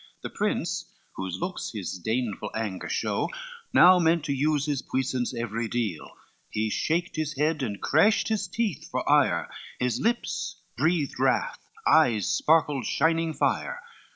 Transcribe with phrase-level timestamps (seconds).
[0.23, 3.29] The prince, whose looks disdainful anger show,
[3.71, 6.13] Now meant to use his puissance every deal,
[6.49, 9.47] He shaked his head and crashed his teeth for ire,
[9.79, 13.79] His lips breathed wrath, eyes sparkled shining fire.